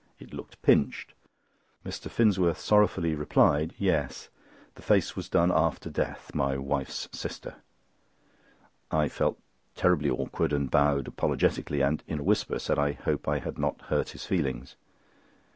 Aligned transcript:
It 0.17 0.33
looked 0.33 0.59
pinched. 0.63 1.13
Mr. 1.85 2.09
Finsworth 2.09 2.57
sorrowfully 2.57 3.13
replied: 3.13 3.75
"Yes, 3.77 4.29
the 4.73 4.81
face 4.81 5.15
was 5.15 5.29
done 5.29 5.51
after 5.53 5.91
death—my 5.91 6.57
wife's 6.57 7.07
sister." 7.11 7.57
I 8.89 9.07
felt 9.07 9.39
terribly 9.75 10.09
awkward 10.09 10.53
and 10.53 10.71
bowed 10.71 11.07
apologetically, 11.07 11.81
and 11.81 12.01
in 12.07 12.17
a 12.17 12.23
whisper 12.23 12.57
said 12.57 12.79
I 12.79 12.93
hoped 12.93 13.27
I 13.27 13.37
had 13.37 13.59
not 13.59 13.79
hurt 13.89 14.09
his 14.09 14.25
feelings. 14.25 14.75